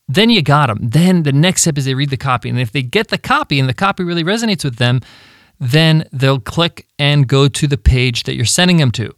then 0.08 0.30
you 0.30 0.42
got 0.42 0.66
them. 0.66 0.78
Then 0.82 1.22
the 1.22 1.32
next 1.32 1.62
step 1.62 1.78
is 1.78 1.84
they 1.84 1.94
read 1.94 2.10
the 2.10 2.16
copy. 2.16 2.48
And 2.48 2.58
if 2.58 2.72
they 2.72 2.82
get 2.82 3.08
the 3.08 3.18
copy 3.18 3.58
and 3.58 3.68
the 3.68 3.74
copy 3.74 4.04
really 4.04 4.24
resonates 4.24 4.64
with 4.64 4.76
them, 4.76 5.00
then 5.60 6.08
they'll 6.12 6.40
click 6.40 6.86
and 6.98 7.26
go 7.26 7.48
to 7.48 7.66
the 7.66 7.78
page 7.78 8.24
that 8.24 8.34
you're 8.34 8.44
sending 8.44 8.76
them 8.76 8.90
to. 8.92 9.14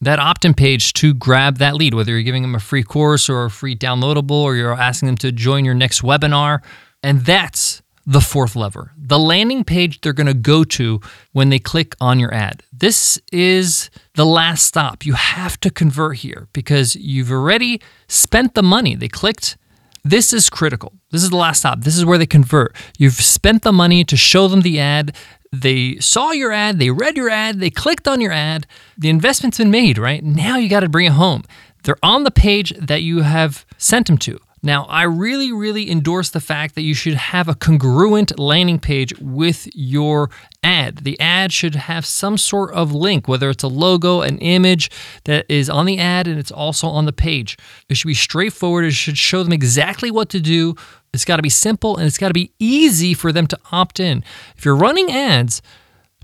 That 0.00 0.18
opt 0.18 0.44
in 0.44 0.54
page 0.54 0.94
to 0.94 1.14
grab 1.14 1.58
that 1.58 1.76
lead, 1.76 1.94
whether 1.94 2.12
you're 2.12 2.22
giving 2.22 2.42
them 2.42 2.54
a 2.54 2.60
free 2.60 2.82
course 2.82 3.28
or 3.28 3.44
a 3.44 3.50
free 3.50 3.76
downloadable, 3.76 4.42
or 4.42 4.56
you're 4.56 4.72
asking 4.72 5.06
them 5.06 5.16
to 5.18 5.30
join 5.30 5.64
your 5.64 5.74
next 5.74 6.02
webinar. 6.02 6.60
And 7.02 7.24
that's 7.24 7.82
the 8.04 8.20
fourth 8.20 8.56
lever 8.56 8.90
the 8.96 9.18
landing 9.18 9.62
page 9.62 10.00
they're 10.00 10.12
going 10.12 10.26
to 10.26 10.34
go 10.34 10.64
to 10.64 11.00
when 11.32 11.50
they 11.50 11.58
click 11.58 11.94
on 12.00 12.18
your 12.18 12.34
ad. 12.34 12.62
This 12.72 13.20
is 13.30 13.90
the 14.14 14.26
last 14.26 14.66
stop. 14.66 15.06
You 15.06 15.12
have 15.12 15.60
to 15.60 15.70
convert 15.70 16.16
here 16.16 16.48
because 16.52 16.96
you've 16.96 17.30
already 17.30 17.80
spent 18.08 18.54
the 18.54 18.62
money. 18.62 18.96
They 18.96 19.08
clicked 19.08 19.56
this 20.04 20.32
is 20.32 20.50
critical. 20.50 20.92
This 21.10 21.22
is 21.22 21.30
the 21.30 21.36
last 21.36 21.60
stop. 21.60 21.82
This 21.82 21.96
is 21.96 22.04
where 22.04 22.18
they 22.18 22.26
convert. 22.26 22.74
You've 22.98 23.14
spent 23.14 23.62
the 23.62 23.72
money 23.72 24.02
to 24.04 24.16
show 24.16 24.48
them 24.48 24.62
the 24.62 24.80
ad. 24.80 25.14
They 25.52 25.96
saw 25.98 26.32
your 26.32 26.50
ad, 26.50 26.78
they 26.78 26.90
read 26.90 27.16
your 27.16 27.28
ad, 27.28 27.60
they 27.60 27.70
clicked 27.70 28.08
on 28.08 28.20
your 28.20 28.32
ad. 28.32 28.66
The 28.96 29.10
investment's 29.10 29.58
been 29.58 29.70
made, 29.70 29.98
right? 29.98 30.24
Now 30.24 30.56
you 30.56 30.68
got 30.68 30.80
to 30.80 30.88
bring 30.88 31.06
it 31.06 31.12
home. 31.12 31.44
They're 31.82 31.96
on 32.02 32.24
the 32.24 32.30
page 32.30 32.72
that 32.78 33.02
you 33.02 33.20
have 33.20 33.66
sent 33.76 34.06
them 34.06 34.16
to. 34.18 34.38
Now, 34.64 34.84
I 34.84 35.02
really, 35.02 35.50
really 35.50 35.90
endorse 35.90 36.30
the 36.30 36.40
fact 36.40 36.76
that 36.76 36.82
you 36.82 36.94
should 36.94 37.14
have 37.14 37.48
a 37.48 37.54
congruent 37.54 38.38
landing 38.38 38.78
page 38.78 39.12
with 39.18 39.68
your 39.74 40.30
ad. 40.62 40.98
The 40.98 41.18
ad 41.18 41.52
should 41.52 41.74
have 41.74 42.06
some 42.06 42.38
sort 42.38 42.72
of 42.72 42.92
link, 42.92 43.26
whether 43.26 43.50
it's 43.50 43.64
a 43.64 43.68
logo, 43.68 44.20
an 44.20 44.38
image 44.38 44.88
that 45.24 45.46
is 45.48 45.68
on 45.68 45.86
the 45.86 45.98
ad 45.98 46.28
and 46.28 46.38
it's 46.38 46.52
also 46.52 46.86
on 46.86 47.06
the 47.06 47.12
page. 47.12 47.58
It 47.88 47.96
should 47.96 48.06
be 48.06 48.14
straightforward. 48.14 48.84
It 48.84 48.92
should 48.92 49.18
show 49.18 49.42
them 49.42 49.52
exactly 49.52 50.12
what 50.12 50.28
to 50.28 50.38
do. 50.38 50.76
It's 51.12 51.24
got 51.24 51.36
to 51.36 51.42
be 51.42 51.50
simple 51.50 51.96
and 51.96 52.06
it's 52.06 52.18
got 52.18 52.28
to 52.28 52.34
be 52.34 52.52
easy 52.60 53.14
for 53.14 53.32
them 53.32 53.48
to 53.48 53.58
opt 53.72 53.98
in. 53.98 54.22
If 54.56 54.64
you're 54.64 54.76
running 54.76 55.10
ads, 55.10 55.60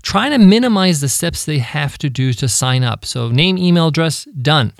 try 0.01 0.29
to 0.29 0.37
minimize 0.37 1.01
the 1.01 1.09
steps 1.09 1.43
they 1.43 1.59
have 1.59 1.97
to 1.97 2.09
do 2.09 2.31
to 2.31 2.47
sign 2.47 2.85
up. 2.85 3.03
So, 3.03 3.27
name, 3.27 3.57
email 3.57 3.87
address, 3.87 4.23
done. 4.41 4.71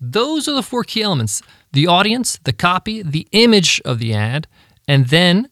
Those 0.00 0.46
are 0.48 0.54
the 0.54 0.62
four 0.62 0.84
key 0.84 1.02
elements 1.02 1.42
the 1.72 1.86
audience, 1.86 2.38
the 2.44 2.52
copy, 2.52 3.02
the 3.02 3.26
image 3.32 3.80
of 3.84 3.98
the 3.98 4.14
ad, 4.14 4.46
and 4.88 5.08
then 5.08 5.48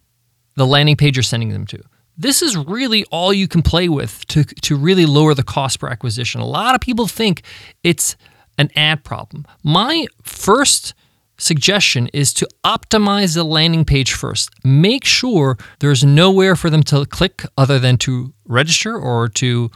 the 0.56 0.66
landing 0.66 0.96
page 0.96 1.16
you're 1.16 1.22
sending 1.22 1.50
them 1.50 1.66
to. 1.66 1.82
This 2.16 2.42
is 2.42 2.56
really 2.56 3.04
all 3.12 3.32
you 3.32 3.46
can 3.46 3.62
play 3.62 3.88
with 3.88 4.26
to, 4.26 4.42
to 4.42 4.76
really 4.76 5.06
lower 5.06 5.34
the 5.34 5.44
cost 5.44 5.78
per 5.78 5.88
acquisition. 5.88 6.40
A 6.40 6.46
lot 6.46 6.74
of 6.74 6.80
people 6.80 7.06
think 7.06 7.42
it's 7.84 8.16
an 8.58 8.70
ad 8.74 9.04
problem. 9.04 9.46
My 9.62 10.06
first 10.24 10.94
suggestion 11.38 12.08
is 12.12 12.34
to 12.34 12.48
optimize 12.64 13.34
the 13.36 13.44
landing 13.44 13.84
page 13.84 14.12
first. 14.12 14.50
Make 14.64 15.04
sure 15.04 15.56
there's 15.78 16.02
nowhere 16.02 16.56
for 16.56 16.68
them 16.68 16.82
to 16.84 17.06
click 17.06 17.44
other 17.56 17.78
than 17.78 17.96
to 17.98 18.34
register 18.44 18.98
or 18.98 19.28
to 19.28 19.70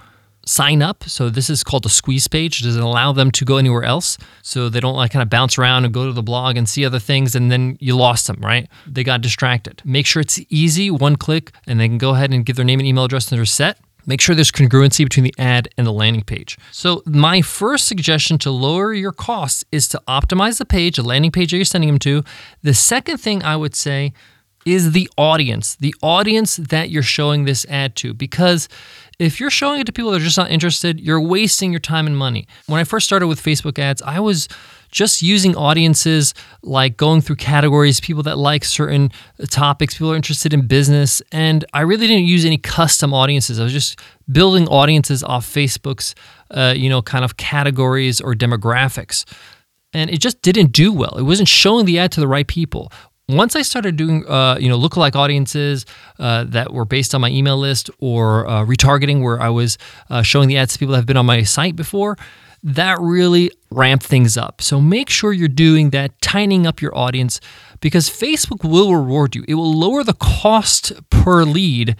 sign 0.46 0.82
up. 0.82 1.04
So 1.04 1.30
this 1.30 1.48
is 1.48 1.62
called 1.62 1.86
a 1.86 1.88
squeeze 1.88 2.28
page. 2.28 2.60
It 2.60 2.64
Does 2.64 2.76
it 2.76 2.82
allow 2.82 3.12
them 3.12 3.30
to 3.32 3.44
go 3.44 3.56
anywhere 3.56 3.84
else? 3.84 4.18
So 4.42 4.68
they 4.68 4.80
don't 4.80 4.96
like 4.96 5.12
kind 5.12 5.22
of 5.22 5.30
bounce 5.30 5.58
around 5.58 5.84
and 5.84 5.94
go 5.94 6.06
to 6.06 6.12
the 6.12 6.22
blog 6.22 6.56
and 6.56 6.68
see 6.68 6.84
other 6.84 6.98
things 6.98 7.34
and 7.34 7.50
then 7.50 7.76
you 7.80 7.96
lost 7.96 8.26
them, 8.26 8.38
right? 8.40 8.68
They 8.86 9.04
got 9.04 9.20
distracted. 9.20 9.82
Make 9.84 10.06
sure 10.06 10.20
it's 10.20 10.40
easy, 10.48 10.90
one 10.90 11.16
click, 11.16 11.52
and 11.66 11.78
they 11.78 11.88
can 11.88 11.98
go 11.98 12.10
ahead 12.10 12.32
and 12.32 12.44
give 12.44 12.56
their 12.56 12.64
name 12.64 12.80
and 12.80 12.86
email 12.86 13.04
address 13.04 13.30
and 13.30 13.38
they're 13.38 13.46
set. 13.46 13.78
Make 14.04 14.20
sure 14.20 14.34
there's 14.34 14.50
congruency 14.50 15.04
between 15.04 15.24
the 15.24 15.34
ad 15.38 15.68
and 15.78 15.86
the 15.86 15.92
landing 15.92 16.24
page. 16.24 16.58
So, 16.72 17.02
my 17.06 17.40
first 17.40 17.86
suggestion 17.86 18.36
to 18.38 18.50
lower 18.50 18.92
your 18.92 19.12
costs 19.12 19.64
is 19.70 19.86
to 19.88 20.02
optimize 20.08 20.58
the 20.58 20.64
page, 20.64 20.96
the 20.96 21.04
landing 21.04 21.30
page 21.30 21.52
that 21.52 21.56
you're 21.56 21.64
sending 21.64 21.88
them 21.88 22.00
to. 22.00 22.24
The 22.62 22.74
second 22.74 23.18
thing 23.18 23.44
I 23.44 23.54
would 23.54 23.76
say 23.76 24.12
is 24.64 24.92
the 24.92 25.08
audience, 25.16 25.76
the 25.76 25.94
audience 26.02 26.56
that 26.56 26.90
you're 26.90 27.02
showing 27.02 27.44
this 27.44 27.64
ad 27.66 27.96
to. 27.96 28.14
Because 28.14 28.68
if 29.22 29.40
you're 29.40 29.50
showing 29.50 29.80
it 29.80 29.84
to 29.84 29.92
people 29.92 30.10
that 30.10 30.20
are 30.20 30.24
just 30.24 30.38
not 30.38 30.50
interested, 30.50 31.00
you're 31.00 31.20
wasting 31.20 31.70
your 31.72 31.80
time 31.80 32.06
and 32.06 32.16
money. 32.16 32.46
When 32.66 32.80
I 32.80 32.84
first 32.84 33.06
started 33.06 33.26
with 33.26 33.42
Facebook 33.42 33.78
ads, 33.78 34.02
I 34.02 34.20
was 34.20 34.48
just 34.90 35.22
using 35.22 35.56
audiences 35.56 36.34
like 36.62 36.96
going 36.96 37.22
through 37.22 37.36
categories, 37.36 37.98
people 38.00 38.22
that 38.24 38.36
like 38.38 38.64
certain 38.64 39.10
topics, 39.50 39.94
people 39.94 40.12
are 40.12 40.16
interested 40.16 40.52
in 40.52 40.66
business. 40.66 41.22
And 41.32 41.64
I 41.72 41.80
really 41.80 42.06
didn't 42.06 42.26
use 42.26 42.44
any 42.44 42.58
custom 42.58 43.12
audiences. 43.12 43.58
I 43.58 43.64
was 43.64 43.72
just 43.72 43.98
building 44.30 44.68
audiences 44.68 45.24
off 45.24 45.46
Facebook's, 45.46 46.14
uh, 46.50 46.74
you 46.76 46.88
know, 46.88 47.02
kind 47.02 47.24
of 47.24 47.38
categories 47.38 48.20
or 48.20 48.34
demographics. 48.34 49.24
And 49.94 50.10
it 50.10 50.20
just 50.20 50.40
didn't 50.42 50.72
do 50.72 50.92
well. 50.92 51.16
It 51.18 51.22
wasn't 51.22 51.48
showing 51.48 51.86
the 51.86 51.98
ad 51.98 52.12
to 52.12 52.20
the 52.20 52.28
right 52.28 52.46
people 52.46 52.92
once 53.28 53.56
I 53.56 53.62
started 53.62 53.96
doing, 53.96 54.26
uh, 54.26 54.56
you 54.60 54.68
know, 54.68 54.78
lookalike 54.78 55.14
audiences 55.16 55.86
uh, 56.18 56.44
that 56.44 56.72
were 56.72 56.84
based 56.84 57.14
on 57.14 57.20
my 57.20 57.30
email 57.30 57.56
list 57.56 57.90
or 57.98 58.48
uh, 58.48 58.64
retargeting, 58.64 59.22
where 59.22 59.40
I 59.40 59.48
was 59.48 59.78
uh, 60.10 60.22
showing 60.22 60.48
the 60.48 60.58
ads 60.58 60.72
to 60.74 60.78
people 60.78 60.92
that 60.92 60.98
have 60.98 61.06
been 61.06 61.16
on 61.16 61.26
my 61.26 61.42
site 61.42 61.76
before, 61.76 62.16
that 62.62 62.98
really 63.00 63.50
ramped 63.70 64.06
things 64.06 64.36
up. 64.36 64.60
So 64.60 64.80
make 64.80 65.10
sure 65.10 65.32
you're 65.32 65.48
doing 65.48 65.90
that, 65.90 66.20
tightening 66.20 66.66
up 66.66 66.80
your 66.80 66.96
audience, 66.96 67.40
because 67.80 68.08
Facebook 68.08 68.68
will 68.68 68.94
reward 68.94 69.34
you. 69.34 69.44
It 69.48 69.54
will 69.54 69.72
lower 69.72 70.04
the 70.04 70.14
cost 70.14 70.92
per 71.10 71.44
lead 71.44 71.96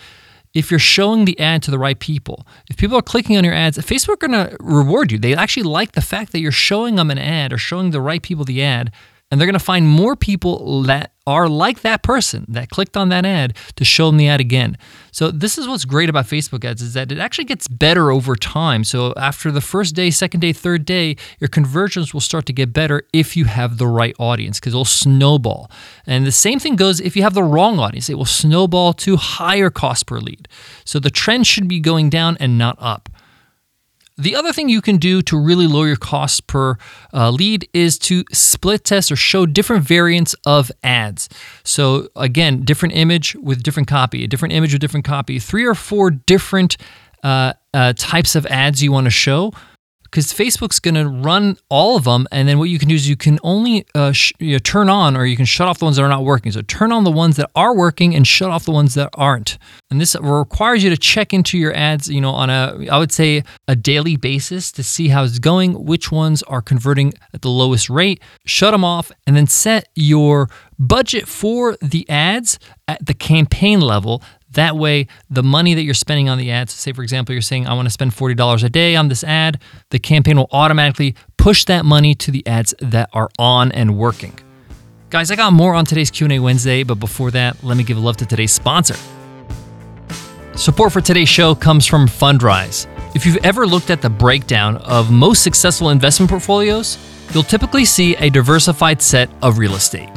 if 0.55 0.71
you're 0.71 0.79
showing 0.79 1.25
the 1.25 1.38
ad 1.41 1.62
to 1.62 1.71
the 1.71 1.79
right 1.79 1.99
people. 1.99 2.47
If 2.69 2.76
people 2.76 2.97
are 2.99 3.02
clicking 3.02 3.37
on 3.37 3.45
your 3.45 3.55
ads, 3.55 3.79
Facebook 3.79 4.23
are 4.23 4.29
going 4.29 4.49
to 4.49 4.57
reward 4.61 5.11
you. 5.11 5.19
They 5.19 5.35
actually 5.35 5.62
like 5.62 5.93
the 5.93 6.02
fact 6.02 6.33
that 6.33 6.41
you're 6.41 6.52
showing 6.52 6.97
them 6.97 7.11
an 7.11 7.19
ad 7.19 7.52
or 7.52 7.59
showing 7.59 7.91
the 7.91 8.00
right 8.00 8.23
people 8.23 8.45
the 8.45 8.62
ad 8.62 8.93
and 9.33 9.41
they're 9.41 9.47
going 9.47 9.55
to 9.55 9.65
find 9.65 9.89
more 9.89 10.15
people 10.15 10.83
that 10.83 11.15
are 11.27 11.49
like 11.49 11.81
that 11.81 12.03
person 12.03 12.45
that 12.49 12.69
clicked 12.69 12.99
on 12.99 13.09
that 13.09 13.25
ad 13.25 13.57
to 13.77 13.85
show 13.85 14.09
them 14.09 14.19
the 14.19 14.29
ad 14.29 14.41
again. 14.41 14.77
So 15.11 15.31
this 15.31 15.57
is 15.57 15.67
what's 15.67 15.87
great 15.87 16.11
about 16.11 16.27
Facebook 16.27 16.67
ads 16.67 16.83
is 16.83 16.93
that 16.93 17.11
it 17.11 17.19
actually 17.19 17.47
gets 17.47 17.67
better 17.67 18.11
over 18.11 18.37
time. 18.37 18.85
So 18.85 19.15
after 19.17 19.51
the 19.51 19.62
first 19.62 19.95
day, 19.95 20.11
second 20.11 20.41
day, 20.41 20.53
third 20.53 20.85
day, 20.85 21.17
your 21.41 21.49
conversions 21.49 22.12
will 22.12 22.21
start 22.21 22.45
to 22.47 22.53
get 22.53 22.75
better 22.75 23.05
if 23.15 23.35
you 23.35 23.47
have 23.47 23.79
the 23.79 23.87
right 23.87 24.15
audience 24.19 24.61
because 24.61 24.75
it'll 24.75 24.85
snowball. 24.85 25.71
And 26.07 26.27
the 26.27 26.33
same 26.33 26.59
thing 26.59 26.77
goes 26.77 27.01
if 27.01 27.17
you 27.17 27.23
have 27.23 27.33
the 27.33 27.43
wrong 27.43 27.79
audience, 27.79 28.11
it 28.11 28.19
will 28.19 28.27
snowball 28.27 28.93
to 28.95 29.17
higher 29.17 29.71
cost 29.71 30.07
per 30.07 30.19
lead. 30.19 30.47
So 30.85 30.99
the 30.99 31.11
trend 31.11 31.47
should 31.47 31.69
be 31.69 31.81
going 31.81 32.11
down 32.11 32.37
and 32.39 32.59
not 32.59 32.77
up. 32.79 33.09
The 34.19 34.37
other 34.37 34.52
thing 34.52 34.69
you 34.69 34.83
can 34.83 34.99
do 34.99 35.23
to 35.23 35.38
really 35.38 35.66
lower 35.66 35.87
your 35.87 35.97
cost 35.97 36.47
per 36.47 36.76
uh, 37.12 37.31
lead 37.31 37.69
is 37.73 37.99
to 38.00 38.25
split 38.33 38.85
test 38.85 39.11
or 39.11 39.16
show 39.16 39.47
different 39.47 39.85
variants 39.85 40.35
of 40.45 40.71
ads. 40.85 41.28
So, 41.64 42.09
again, 42.14 42.64
different 42.64 42.95
image 42.95 43.35
with 43.37 43.62
different 43.62 43.88
copy, 43.88 44.25
a 44.25 44.26
different 44.26 44.54
image 44.54 44.73
with 44.73 44.81
different 44.81 45.07
copy, 45.07 45.38
three 45.38 45.64
or 45.64 45.75
four 45.75 46.11
different 46.11 46.76
uh, 47.23 47.54
uh, 47.73 47.95
types 47.97 48.35
of 48.35 48.47
ads 48.47 48.83
you 48.83 48.92
want 48.92 49.04
to 49.04 49.11
show 49.11 49.52
because 50.12 50.26
Facebook's 50.26 50.78
going 50.78 50.95
to 50.95 51.09
run 51.09 51.57
all 51.71 51.97
of 51.97 52.04
them, 52.04 52.28
and 52.31 52.47
then 52.47 52.59
what 52.59 52.69
you 52.69 52.78
can 52.78 52.90
do 52.90 52.95
is 52.95 53.09
you 53.09 53.16
can 53.16 53.38
only 53.42 53.87
uh, 53.95 54.12
sh- 54.12 54.35
you 54.38 54.52
know, 54.52 54.59
turn 54.59 54.90
on 54.90 55.16
or 55.16 55.25
you 55.25 55.37
can 55.37 55.47
shut 55.47 55.66
off 55.69 55.78
the 55.78 55.87
ones 55.87 55.97
that 55.97 56.02
are 56.02 56.09
not 56.09 56.23
working. 56.23 56.52
So 56.52 56.61
turn 56.61 56.92
on 56.92 57.04
the 57.04 57.11
ones 57.11 57.37
that 57.37 57.50
are 57.57 57.75
working 57.75 58.14
and 58.14 58.26
shut 58.26 58.50
off 58.50 58.66
the 58.66 58.73
ones 58.73 58.92
that 58.95 59.09
aren't. 59.14 59.57
And 59.90 59.99
this 59.99 60.14
requires 60.21 60.85
you 60.85 60.90
to 60.90 60.99
check 60.99 61.33
into 61.33 61.57
your 61.57 61.75
ads, 61.75 62.09
you 62.09 62.21
know, 62.21 62.31
on 62.31 62.50
a 62.50 62.87
I 62.90 62.99
would 62.99 63.11
say 63.11 63.42
a 63.66 63.75
daily 63.75 64.16
basis 64.16 64.71
to 64.73 64.83
see 64.83 65.09
how 65.09 65.25
it's 65.25 65.38
going, 65.38 65.83
which 65.85 66.12
ones 66.12 66.42
are 66.42 66.61
converting 66.61 67.14
at 67.33 67.40
the 67.40 67.49
lowest 67.50 67.88
rate, 67.88 68.23
shut 68.45 68.73
them 68.73 68.85
off, 68.85 69.11
and 69.26 69.35
then 69.35 69.47
set 69.47 69.88
your 69.97 70.50
budget 70.78 71.26
for 71.26 71.76
the 71.81 72.09
ads 72.11 72.59
at 72.87 73.04
the 73.07 73.14
campaign 73.14 73.81
level 73.81 74.23
that 74.54 74.76
way, 74.76 75.06
the 75.30 75.42
money 75.42 75.75
that 75.75 75.82
you're 75.82 75.94
spending 75.94 76.28
on 76.28 76.38
the 76.38 76.50
ads, 76.50 76.73
say 76.73 76.92
for 76.92 77.02
example, 77.02 77.32
you're 77.32 77.42
saying, 77.42 77.66
I 77.66 77.75
want 77.75 77.87
to 77.87 77.90
spend 77.90 78.12
$40 78.12 78.64
a 78.64 78.68
day 78.68 78.97
on 78.97 79.09
this 79.09 79.25
ad, 79.25 79.61
the 79.90 79.99
campaign 79.99 80.37
will 80.37 80.49
automatically 80.52 81.14
push 81.37 81.64
that 81.66 81.85
money 81.85 82.14
to 82.16 82.30
the 82.30 82.47
ads 82.47 82.75
that 82.80 83.11
are 83.12 83.28
on 83.38 83.73
and 83.73 83.97
working. 83.97 84.38
Guys, 85.11 85.30
I 85.30 85.37
got 85.37 85.52
more 85.52 85.75
on 85.75 85.85
today's 85.85 86.11
Q&A 86.11 86.38
Wednesday, 86.38 86.85
but 86.85 86.94
before 86.94 87.30
that, 87.32 87.62
let 87.62 87.76
me 87.76 87.85
give 87.85 87.99
love 87.99 88.16
to 88.18 88.26
today's 88.26 88.52
sponsor. 88.52 88.97
Support 90.54 90.92
for 90.92 91.00
today's 91.00 91.28
show 91.28 91.54
comes 91.54 91.87
from 91.87 92.06
Fundrise. 92.06 92.87
If 93.14 93.26
you've 93.26 93.44
ever 93.44 93.66
looked 93.66 93.90
at 93.90 94.00
the 94.00 94.09
breakdown 94.09 94.76
of 94.78 95.11
most 95.11 95.42
successful 95.42 95.90
investment 95.90 96.30
portfolios, 96.30 96.99
you'll 97.35 97.42
typically 97.42 97.85
see 97.85 98.16
a 98.16 98.30
diversified 98.30 99.02
set 99.02 99.28
of 99.42 99.59
real 99.59 99.75
estate. 99.75 100.09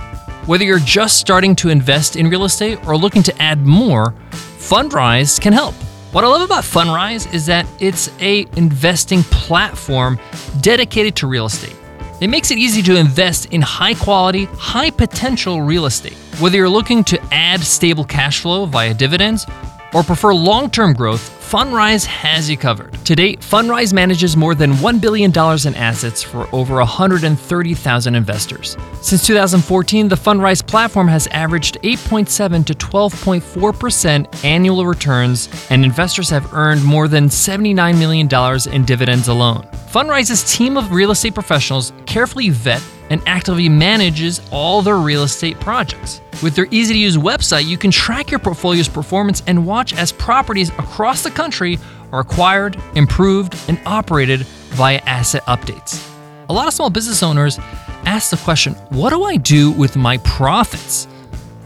Whether 0.46 0.64
you're 0.64 0.78
just 0.78 1.18
starting 1.18 1.56
to 1.56 1.70
invest 1.70 2.16
in 2.16 2.30
real 2.30 2.46
estate 2.46 2.86
or 2.86 2.96
looking 2.96 3.24
to 3.24 3.42
add 3.42 3.66
more, 3.66 4.14
Fundrise 4.32 5.42
can 5.42 5.54
help. 5.54 5.74
What 6.12 6.24
I 6.24 6.28
love 6.28 6.42
about 6.42 6.64
Fundrise 6.64 7.34
is 7.34 7.48
that 7.48 7.66
it's 7.80 8.12
a 8.20 8.46
investing 8.56 9.24
platform 9.24 10.20
dedicated 10.62 11.16
to 11.16 11.28
real 11.28 11.48
estate. 11.48 11.76
It 12.22 12.28
makes 12.28 12.52
it 12.52 12.60
easy 12.60 12.84
to 12.84 12.96
invest 12.96 13.48
in 13.48 13.62
high 13.62 13.96
quality, 13.96 14.46
high 14.46 14.92
potential 14.92 15.64
real 15.64 15.88
estate. 15.88 16.14
Whether 16.40 16.58
you're 16.58 16.70
looking 16.70 17.04
to 17.06 17.20
add 17.34 17.62
stable 17.62 18.06
cash 18.06 18.42
flow 18.42 18.68
via 18.68 18.94
dividends 18.94 19.48
or 19.96 20.04
prefer 20.04 20.34
long 20.34 20.70
term 20.70 20.94
growth, 20.94 21.32
Fundrise 21.50 22.06
has 22.06 22.50
you 22.50 22.58
covered. 22.58 22.94
To 23.06 23.16
date, 23.16 23.40
Fundrise 23.40 23.94
manages 23.94 24.36
more 24.36 24.56
than 24.56 24.74
$1 24.74 25.00
billion 25.00 25.32
in 25.32 25.76
assets 25.76 26.22
for 26.22 26.50
over 26.54 26.76
130,000 26.76 28.16
investors. 28.16 28.76
Since 29.02 29.26
2014, 29.26 30.10
the 30.10 30.16
Fundrise 30.16 30.66
platform 30.66 31.08
has 31.08 31.28
averaged 31.28 31.78
8.7 31.82 32.66
to 32.66 32.74
12.4% 32.74 34.44
annual 34.44 34.86
returns, 34.86 35.48
and 35.70 35.86
investors 35.86 36.30
have 36.30 36.54
earned 36.54 36.84
more 36.84 37.08
than 37.08 37.30
$79 37.30 37.98
million 37.98 38.76
in 38.76 38.86
dividends 38.86 39.30
alone. 39.30 39.64
Fundrise's 39.92 40.52
team 40.54 40.76
of 40.76 40.92
real 40.92 41.12
estate 41.12 41.34
professionals 41.34 41.94
carefully 42.06 42.50
vet 42.50 42.82
and 43.10 43.22
actively 43.26 43.70
manages 43.70 44.42
all 44.52 44.82
their 44.82 44.98
real 44.98 45.24
estate 45.24 45.60
projects. 45.60 46.22
With 46.44 46.56
their 46.56 46.68
easy 46.72 46.94
to 46.94 47.00
use 47.00 47.18
website, 47.18 47.66
you 47.66 47.78
can 47.78 47.92
track 47.92 48.32
your 48.32 48.40
portfolio's 48.40 48.90
performance 48.90 49.44
and 49.48 49.66
watch 49.66 49.94
as 49.94 50.12
properties 50.12 50.70
across 50.70 51.24
the 51.24 51.32
country 51.32 51.80
are 52.12 52.22
acquired, 52.22 52.78
improved, 52.96 53.56
and 53.68 53.80
operated 53.86 54.42
via 54.76 55.00
asset 55.06 55.44
updates. 55.44 56.12
A 56.50 56.54
lot 56.54 56.68
of 56.68 56.74
small 56.74 56.90
business 56.90 57.24
owners 57.24 57.58
ask 58.06 58.30
the 58.30 58.38
question 58.38 58.74
what 58.90 59.10
do 59.10 59.24
I 59.24 59.38
do 59.38 59.72
with 59.72 59.96
my 59.96 60.18
profits? 60.20 61.08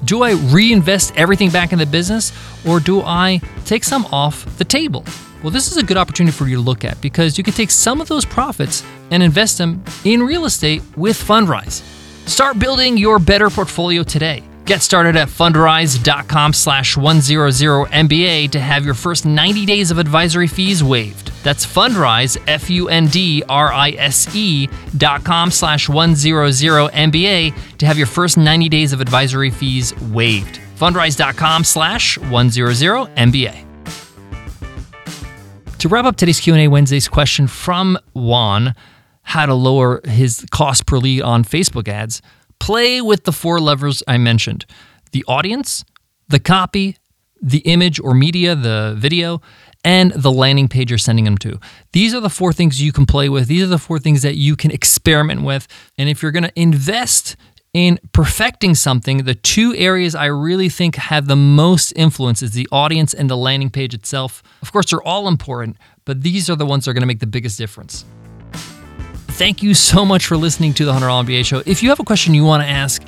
Do 0.05 0.23
I 0.23 0.33
reinvest 0.33 1.15
everything 1.15 1.49
back 1.49 1.73
in 1.73 1.79
the 1.79 1.85
business 1.85 2.31
or 2.65 2.79
do 2.79 3.01
I 3.01 3.41
take 3.65 3.83
some 3.83 4.05
off 4.05 4.45
the 4.57 4.65
table? 4.65 5.03
Well, 5.43 5.51
this 5.51 5.71
is 5.71 5.77
a 5.77 5.83
good 5.83 5.97
opportunity 5.97 6.35
for 6.35 6.47
you 6.47 6.55
to 6.55 6.61
look 6.61 6.83
at 6.83 6.99
because 7.01 7.37
you 7.37 7.43
can 7.43 7.53
take 7.53 7.71
some 7.71 8.01
of 8.01 8.07
those 8.07 8.25
profits 8.25 8.83
and 9.11 9.23
invest 9.23 9.57
them 9.57 9.83
in 10.03 10.21
real 10.21 10.45
estate 10.45 10.81
with 10.97 11.17
Fundrise. 11.17 11.81
Start 12.27 12.59
building 12.59 12.97
your 12.97 13.19
better 13.19 13.49
portfolio 13.49 14.03
today. 14.03 14.43
Get 14.69 14.83
started 14.83 15.15
at 15.15 15.29
fundrise.com 15.29 16.53
slash 16.53 16.95
100MBA 16.95 18.51
to 18.51 18.59
have 18.59 18.85
your 18.85 18.93
first 18.93 19.25
90 19.25 19.65
days 19.65 19.89
of 19.89 19.97
advisory 19.97 20.45
fees 20.45 20.83
waived. 20.83 21.31
That's 21.43 21.65
fundrise, 21.65 22.37
F-U-N-D-R-I-S-E 22.45 23.49
dot 24.95 25.23
com 25.23 25.49
slash 25.49 25.87
100MBA 25.87 27.77
to 27.79 27.85
have 27.87 27.97
your 27.97 28.05
first 28.05 28.37
90 28.37 28.69
days 28.69 28.93
of 28.93 29.01
advisory 29.01 29.49
fees 29.49 29.99
waived. 30.01 30.59
Fundrise.com 30.77 31.63
slash 31.63 32.19
100MBA. 32.19 33.65
To 35.79 35.89
wrap 35.89 36.05
up 36.05 36.15
today's 36.15 36.39
Q&A 36.39 36.67
Wednesday's 36.67 37.07
question 37.07 37.47
from 37.47 37.97
Juan, 38.13 38.75
how 39.23 39.47
to 39.47 39.55
lower 39.55 40.01
his 40.05 40.45
cost 40.51 40.85
per 40.85 40.99
lead 40.99 41.23
on 41.23 41.43
Facebook 41.43 41.87
ads, 41.87 42.21
play 42.59 43.01
with 43.01 43.23
the 43.23 43.31
four 43.31 43.59
levers 43.59 44.03
I 44.07 44.17
mentioned. 44.17 44.65
The 45.11 45.23
audience, 45.27 45.83
the 46.27 46.39
copy, 46.39 46.97
the 47.41 47.59
image 47.59 47.99
or 47.99 48.13
media, 48.13 48.55
the 48.55 48.95
video, 48.97 49.41
and 49.83 50.11
the 50.11 50.31
landing 50.31 50.67
page 50.67 50.91
you're 50.91 50.97
sending 50.97 51.25
them 51.25 51.37
to. 51.39 51.59
These 51.93 52.13
are 52.13 52.19
the 52.19 52.29
four 52.29 52.51
things 52.51 52.81
you 52.81 52.91
can 52.91 53.05
play 53.05 53.29
with. 53.29 53.47
These 53.47 53.63
are 53.63 53.67
the 53.67 53.77
four 53.77 53.97
things 53.97 54.21
that 54.23 54.35
you 54.35 54.55
can 54.55 54.71
experiment 54.71 55.43
with. 55.43 55.67
And 55.97 56.09
if 56.09 56.21
you're 56.21 56.31
going 56.33 56.43
to 56.43 56.59
invest 56.59 57.37
in 57.73 57.99
perfecting 58.11 58.75
something, 58.75 59.19
the 59.23 59.35
two 59.35 59.73
areas 59.75 60.15
I 60.15 60.25
really 60.25 60.69
think 60.69 60.95
have 60.95 61.27
the 61.27 61.35
most 61.35 61.93
influence 61.95 62.41
is 62.41 62.51
the 62.51 62.67
audience 62.71 63.13
and 63.13 63.29
the 63.29 63.37
landing 63.37 63.69
page 63.69 63.93
itself. 63.93 64.43
Of 64.61 64.71
course, 64.71 64.89
they're 64.89 65.03
all 65.03 65.27
important, 65.27 65.77
but 66.03 66.21
these 66.23 66.49
are 66.49 66.55
the 66.55 66.65
ones 66.65 66.85
that 66.85 66.91
are 66.91 66.93
going 66.93 67.01
to 67.01 67.07
make 67.07 67.19
the 67.19 67.27
biggest 67.27 67.57
difference. 67.57 68.05
Thank 69.39 69.63
you 69.63 69.73
so 69.73 70.03
much 70.03 70.25
for 70.25 70.35
listening 70.35 70.73
to 70.73 70.83
the 70.83 70.91
$100 70.91 71.25
MBA 71.25 71.45
show. 71.45 71.63
If 71.65 71.81
you 71.81 71.87
have 71.87 72.01
a 72.01 72.03
question 72.03 72.33
you 72.33 72.43
want 72.43 72.61
to 72.61 72.67
ask, 72.67 73.01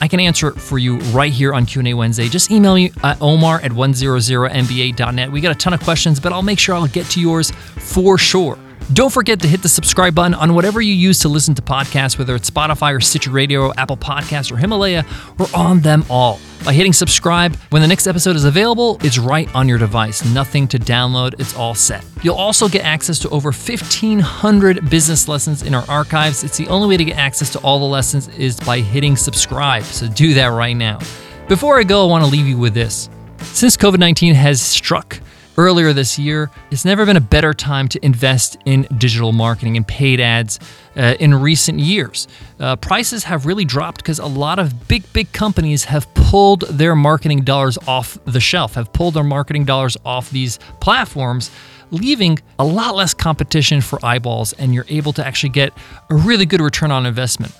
I 0.00 0.08
can 0.08 0.18
answer 0.18 0.48
it 0.48 0.60
for 0.60 0.78
you 0.78 0.98
right 1.12 1.32
here 1.32 1.54
on 1.54 1.64
Q&A 1.64 1.94
Wednesday. 1.94 2.28
Just 2.28 2.50
email 2.50 2.74
me 2.74 2.90
at 3.04 3.22
omar 3.22 3.60
at 3.60 3.70
100mba.net. 3.70 5.30
We 5.30 5.40
got 5.40 5.52
a 5.52 5.54
ton 5.54 5.74
of 5.74 5.80
questions, 5.80 6.18
but 6.18 6.32
I'll 6.32 6.42
make 6.42 6.58
sure 6.58 6.74
I'll 6.74 6.88
get 6.88 7.06
to 7.10 7.20
yours 7.20 7.52
for 7.52 8.18
sure. 8.18 8.58
Don't 8.92 9.12
forget 9.12 9.40
to 9.40 9.48
hit 9.48 9.62
the 9.62 9.68
subscribe 9.68 10.14
button 10.14 10.34
on 10.34 10.54
whatever 10.54 10.80
you 10.80 10.94
use 10.94 11.18
to 11.20 11.28
listen 11.28 11.56
to 11.56 11.62
podcasts, 11.62 12.18
whether 12.18 12.36
it's 12.36 12.48
Spotify 12.48 12.94
or 12.94 13.00
Stitcher 13.00 13.32
Radio, 13.32 13.74
Apple 13.74 13.96
Podcasts, 13.96 14.52
or 14.52 14.56
Himalaya. 14.56 15.04
We're 15.38 15.48
on 15.54 15.80
them 15.80 16.04
all. 16.08 16.38
By 16.64 16.72
hitting 16.72 16.92
subscribe, 16.92 17.56
when 17.70 17.82
the 17.82 17.88
next 17.88 18.06
episode 18.06 18.36
is 18.36 18.44
available, 18.44 18.98
it's 19.02 19.18
right 19.18 19.52
on 19.56 19.68
your 19.68 19.78
device. 19.78 20.24
Nothing 20.24 20.68
to 20.68 20.78
download, 20.78 21.34
it's 21.40 21.56
all 21.56 21.74
set. 21.74 22.04
You'll 22.22 22.36
also 22.36 22.68
get 22.68 22.84
access 22.84 23.18
to 23.20 23.28
over 23.30 23.50
1,500 23.50 24.88
business 24.88 25.26
lessons 25.26 25.64
in 25.64 25.74
our 25.74 25.84
archives. 25.90 26.44
It's 26.44 26.56
the 26.56 26.68
only 26.68 26.86
way 26.86 26.96
to 26.96 27.04
get 27.04 27.16
access 27.16 27.50
to 27.50 27.58
all 27.60 27.80
the 27.80 27.86
lessons 27.86 28.28
is 28.28 28.60
by 28.60 28.78
hitting 28.78 29.16
subscribe. 29.16 29.82
So 29.82 30.06
do 30.06 30.32
that 30.34 30.46
right 30.46 30.76
now. 30.76 31.00
Before 31.48 31.76
I 31.76 31.82
go, 31.82 32.06
I 32.06 32.08
want 32.08 32.24
to 32.24 32.30
leave 32.30 32.46
you 32.46 32.56
with 32.56 32.74
this. 32.74 33.10
Since 33.40 33.76
COVID 33.76 33.98
19 33.98 34.34
has 34.34 34.62
struck, 34.62 35.20
earlier 35.56 35.92
this 35.92 36.18
year, 36.18 36.50
it's 36.70 36.84
never 36.84 37.06
been 37.06 37.16
a 37.16 37.20
better 37.20 37.54
time 37.54 37.88
to 37.88 38.04
invest 38.04 38.56
in 38.64 38.86
digital 38.98 39.32
marketing 39.32 39.76
and 39.76 39.86
paid 39.86 40.20
ads 40.20 40.58
uh, 40.96 41.14
in 41.20 41.34
recent 41.34 41.80
years. 41.80 42.28
Uh, 42.60 42.76
prices 42.76 43.24
have 43.24 43.46
really 43.46 43.64
dropped 43.64 43.98
because 43.98 44.18
a 44.18 44.26
lot 44.26 44.58
of 44.58 44.88
big, 44.88 45.10
big 45.12 45.32
companies 45.32 45.84
have 45.84 46.12
pulled 46.14 46.62
their 46.62 46.94
marketing 46.94 47.42
dollars 47.42 47.78
off 47.86 48.18
the 48.24 48.40
shelf, 48.40 48.74
have 48.74 48.92
pulled 48.92 49.14
their 49.14 49.24
marketing 49.24 49.64
dollars 49.64 49.96
off 50.04 50.30
these 50.30 50.58
platforms. 50.80 51.50
Leaving 51.92 52.36
a 52.58 52.64
lot 52.64 52.96
less 52.96 53.14
competition 53.14 53.80
for 53.80 54.04
eyeballs, 54.04 54.52
and 54.54 54.74
you're 54.74 54.86
able 54.88 55.12
to 55.12 55.24
actually 55.24 55.50
get 55.50 55.72
a 56.10 56.16
really 56.16 56.44
good 56.44 56.60
return 56.60 56.90
on 56.90 57.06
investment. 57.06 57.54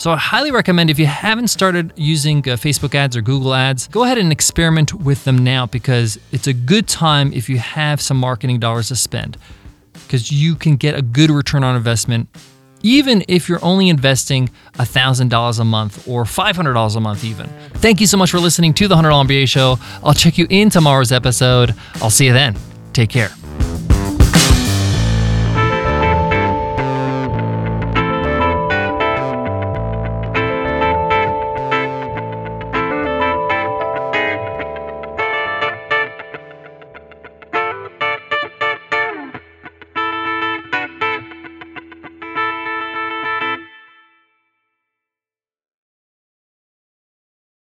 So 0.00 0.10
I 0.12 0.16
highly 0.16 0.50
recommend 0.50 0.88
if 0.88 0.98
you 0.98 1.04
haven't 1.04 1.48
started 1.48 1.92
using 1.94 2.38
uh, 2.38 2.56
Facebook 2.56 2.94
ads 2.94 3.18
or 3.18 3.20
Google 3.20 3.52
ads, 3.52 3.86
go 3.88 4.04
ahead 4.04 4.16
and 4.16 4.32
experiment 4.32 4.94
with 4.94 5.24
them 5.24 5.44
now 5.44 5.66
because 5.66 6.18
it's 6.32 6.46
a 6.46 6.54
good 6.54 6.88
time 6.88 7.34
if 7.34 7.50
you 7.50 7.58
have 7.58 8.00
some 8.00 8.16
marketing 8.16 8.60
dollars 8.60 8.88
to 8.88 8.96
spend 8.96 9.36
because 9.92 10.32
you 10.32 10.54
can 10.54 10.76
get 10.76 10.94
a 10.98 11.02
good 11.02 11.30
return 11.30 11.62
on 11.62 11.76
investment 11.76 12.30
even 12.82 13.22
if 13.28 13.46
you're 13.46 13.62
only 13.62 13.90
investing 13.90 14.48
$1,000 14.76 15.60
a 15.60 15.64
month 15.64 16.08
or 16.08 16.24
$500 16.24 16.96
a 16.96 17.00
month 17.00 17.22
even. 17.22 17.46
Thank 17.74 18.00
you 18.00 18.06
so 18.06 18.16
much 18.16 18.30
for 18.30 18.38
listening 18.38 18.72
to 18.72 18.88
the 18.88 18.94
$100 18.94 19.26
MBA 19.26 19.48
show. 19.48 19.76
I'll 20.02 20.14
check 20.14 20.38
you 20.38 20.46
in 20.48 20.70
tomorrow's 20.70 21.12
episode. 21.12 21.74
I'll 21.96 22.08
see 22.08 22.24
you 22.24 22.32
then. 22.32 22.56
Take 22.94 23.10
care. 23.10 23.28